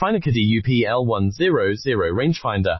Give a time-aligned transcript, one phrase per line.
[0.00, 2.78] Finecaddie UPL100 rangefinder.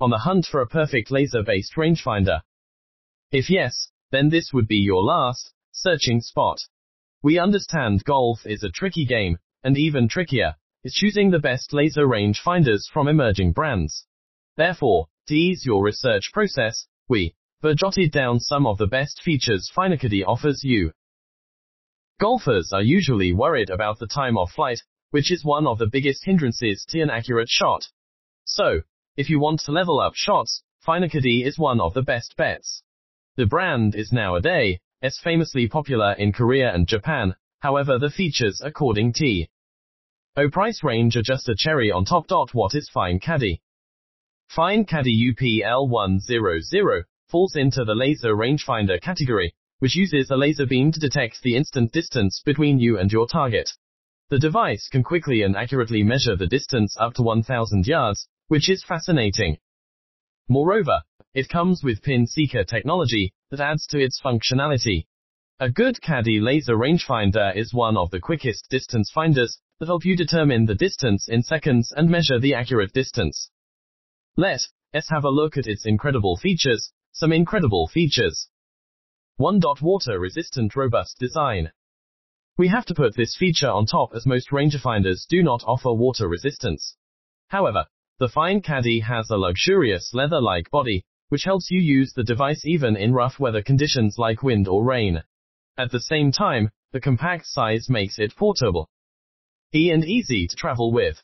[0.00, 2.42] On the hunt for a perfect laser-based rangefinder.
[3.32, 6.58] If yes, then this would be your last, searching spot.
[7.20, 10.54] We understand golf is a tricky game, and even trickier,
[10.84, 14.06] is choosing the best laser range finders from emerging brands.
[14.56, 19.68] Therefore, to ease your research process, we have jotted down some of the best features
[19.74, 20.92] Finecaddie offers you.
[22.20, 24.80] Golfers are usually worried about the time of flight,
[25.10, 27.88] which is one of the biggest hindrances to an accurate shot.
[28.44, 28.82] So,
[29.16, 32.82] if you want to level up shots, Finecaddie is one of the best bets.
[33.36, 39.14] The brand is nowadays as famously popular in Korea and Japan, however the features according
[39.14, 39.46] to
[40.36, 42.30] O price range are just a cherry on top.
[42.52, 43.60] What is Finecaddie?
[44.48, 51.00] Fine Caddie UPL100 falls into the laser rangefinder category, which uses a laser beam to
[51.00, 53.70] detect the instant distance between you and your target.
[54.30, 58.84] The device can quickly and accurately measure the distance up to 1000 yards, which is
[58.84, 59.58] fascinating.
[60.48, 61.02] Moreover,
[61.34, 65.06] it comes with pin seeker technology that adds to its functionality.
[65.58, 70.16] A good Caddy laser rangefinder is one of the quickest distance finders that help you
[70.16, 73.50] determine the distance in seconds and measure the accurate distance.
[74.36, 74.60] Let
[74.94, 78.48] us have a look at its incredible features, some incredible features.
[79.38, 79.60] 1.
[79.80, 81.72] Water resistant robust design.
[82.60, 86.28] We have to put this feature on top as most rangefinders do not offer water
[86.28, 86.94] resistance.
[87.48, 87.86] However,
[88.18, 92.96] the Fine Caddie has a luxurious leather-like body, which helps you use the device even
[92.96, 95.22] in rough weather conditions like wind or rain.
[95.78, 98.90] At the same time, the compact size makes it portable.
[99.74, 101.22] E and easy to travel with.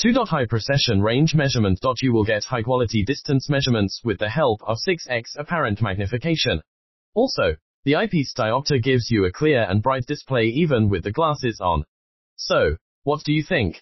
[0.00, 0.12] 2.
[0.26, 1.80] High precision range measurement.
[2.00, 6.62] You will get high quality distance measurements with the help of 6x apparent magnification.
[7.14, 11.60] Also, the eyepiece diopter gives you a clear and bright display even with the glasses
[11.60, 11.84] on.
[12.34, 13.80] So, what do you think?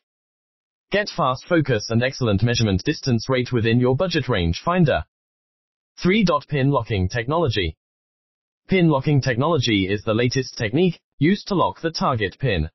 [0.90, 5.04] Get fast focus and excellent measurement distance rate within your budget range finder.
[6.02, 6.22] 3.
[6.50, 7.78] Pin locking technology.
[8.68, 12.68] Pin locking technology is the latest technique used to lock the target pin.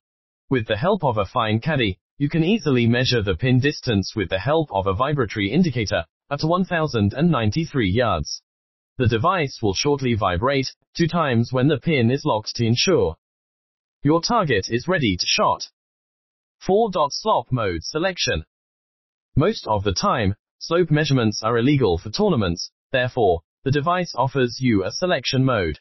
[0.48, 4.30] With the help of a Fine Caddie, you can easily measure the pin distance with
[4.30, 8.42] the help of a vibratory indicator at 1093 yards.
[9.00, 13.16] The device will shortly vibrate two times when the pin is locked to ensure
[14.02, 15.70] your target is ready to shot.
[16.58, 16.90] 4.
[17.08, 18.44] Slope mode selection.
[19.34, 24.84] Most of the time, slope measurements are illegal for tournaments, therefore, the device offers you
[24.84, 25.78] a selection mode.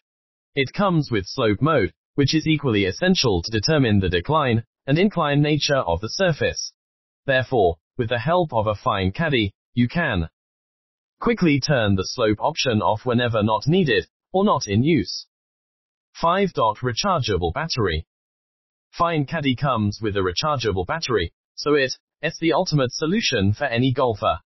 [0.55, 5.41] It comes with slope mode, which is equally essential to determine the decline and incline
[5.41, 6.71] nature of the surface.
[7.25, 10.29] Therefore, with the help of a Fine Caddie, you can
[11.19, 15.27] Quickly turn the slope option off whenever not needed, or not in use.
[16.13, 16.53] 5.
[16.53, 18.07] Rechargeable battery.
[18.91, 23.91] Fine Caddie comes with a rechargeable battery, so it is the ultimate solution for any
[23.91, 24.39] golfer.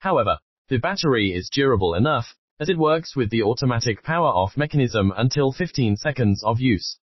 [0.00, 0.38] However,
[0.68, 5.52] the battery is durable enough, as it works with the automatic power off mechanism until
[5.52, 6.98] 15 seconds of use.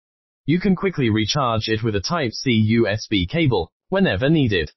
[0.46, 4.74] You can quickly recharge it with a Type-C USB cable, whenever needed.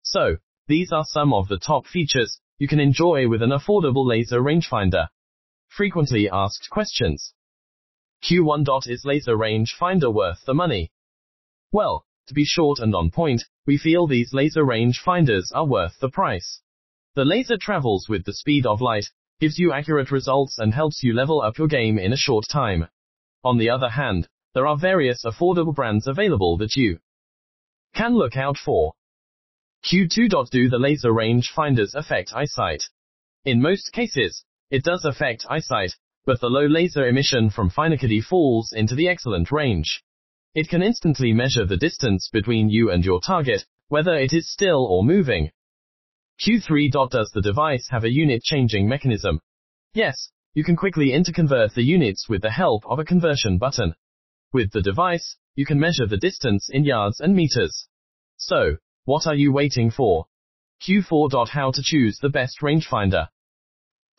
[0.00, 4.40] So, these are some of the top features you can enjoy with an affordable laser
[4.40, 5.08] rangefinder.
[5.66, 7.34] Frequently asked questions.
[8.22, 8.86] Q1.
[8.86, 10.92] Is laser rangefinder worth the money?
[11.72, 16.08] Well, to be short and on point, we feel these laser rangefinders are worth the
[16.08, 16.60] price.
[17.16, 19.06] The laser travels with the speed of light,
[19.40, 22.86] gives you accurate results and helps you level up your game in a short time.
[23.42, 27.00] On the other hand, there are various affordable brands available that you
[27.92, 28.92] can look out for.
[29.84, 30.48] Q2.
[30.50, 32.84] Do the laser range finders affect eyesight?
[33.44, 38.72] In most cases, it does affect eyesight, but the low laser emission from Finecaddie falls
[38.72, 40.02] into the excellent range.
[40.54, 44.86] It can instantly measure the distance between you and your target, whether it is still
[44.86, 45.50] or moving.
[46.46, 47.10] Q3.
[47.10, 49.40] Does the device have a unit changing mechanism?
[49.94, 53.94] Yes, you can quickly interconvert the units with the help of a conversion button.
[54.52, 57.88] With the device, you can measure the distance in yards and meters.
[58.36, 60.26] So, what are you waiting for?
[60.86, 61.48] Q4.
[61.48, 63.28] How to choose the best rangefinder.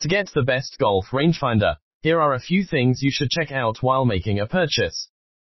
[0.00, 3.82] To get the best golf rangefinder, here are a few things you should check out
[3.82, 5.08] while making a purchase.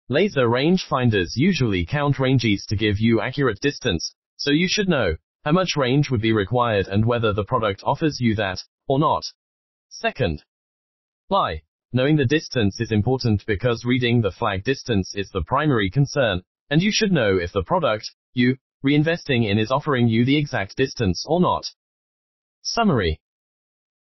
[0.08, 5.52] Laser rangefinders usually count ranges to give you accurate distance, so you should know how
[5.52, 9.24] much range would be required and whether the product offers you that or not.
[9.88, 10.44] Second,
[11.28, 11.62] lie.
[11.92, 16.82] Knowing the distance is important because reading the flag distance is the primary concern, and
[16.82, 21.24] you should know if the product you reinvesting in is offering you the exact distance
[21.26, 21.64] or not.
[22.62, 23.20] Summary.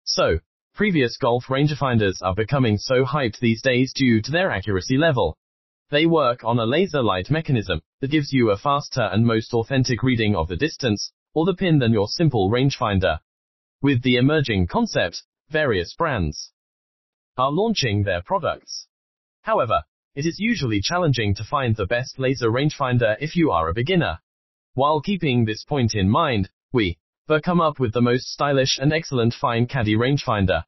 [0.05, 0.40] So,
[0.75, 5.38] previous golf rangefinders are becoming so hyped these days due to their accuracy level.
[5.90, 10.02] They work on a laser light mechanism that gives you a faster and most authentic
[10.02, 13.20] reading of the distance or the pin than your simple rangefinder.
[13.81, 16.50] With the emerging concept, various brands
[17.37, 18.88] are launching their products.
[19.43, 19.82] However,
[20.14, 24.19] it is usually challenging to find the best laser rangefinder if you are a beginner.
[24.75, 26.97] While keeping this point in mind, we
[27.29, 30.65] have come up with the most stylish and excellent Fine Caddie rangefinder.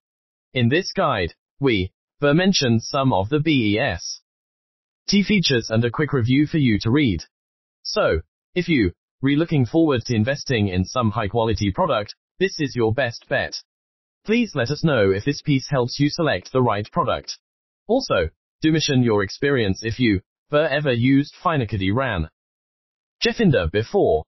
[0.52, 1.90] In this guide, we
[2.20, 4.20] have mentioned some of the BES
[5.08, 7.24] T features and a quick review for you to read.
[7.82, 8.20] So,
[8.54, 8.92] if you
[9.22, 13.62] re looking forward to investing in some high quality product, this is your best bet.
[14.26, 17.38] Please let us know if this piece helps you select the right product.
[17.86, 18.28] Also,
[18.60, 20.20] do mention your experience if you
[20.52, 22.28] ever used Finecaddie RAN.
[23.24, 24.24] Jeffinder before.